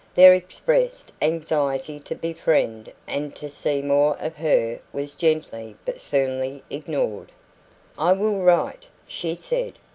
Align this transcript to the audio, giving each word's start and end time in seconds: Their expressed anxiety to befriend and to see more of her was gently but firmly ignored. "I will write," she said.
Their 0.15 0.33
expressed 0.33 1.13
anxiety 1.21 1.99
to 1.99 2.15
befriend 2.15 2.91
and 3.07 3.35
to 3.35 3.51
see 3.51 3.83
more 3.83 4.17
of 4.17 4.35
her 4.37 4.79
was 4.91 5.13
gently 5.13 5.75
but 5.85 6.01
firmly 6.01 6.63
ignored. 6.71 7.31
"I 7.99 8.13
will 8.13 8.39
write," 8.39 8.87
she 9.05 9.35
said. 9.35 9.73